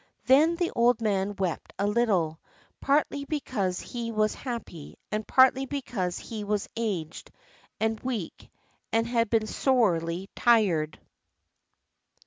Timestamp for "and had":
8.91-9.29